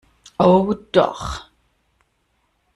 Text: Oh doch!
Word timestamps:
Oh 0.39 0.73
doch! 0.93 1.51